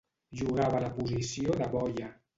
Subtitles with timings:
[0.39, 2.13] Jugava a la posició de boia.